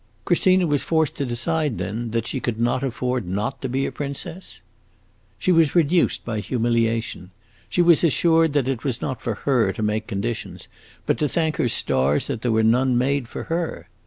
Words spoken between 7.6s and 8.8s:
She was assured that